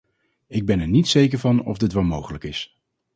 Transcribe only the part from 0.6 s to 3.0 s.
ben er niet zeker van of dit wel mogelijk is.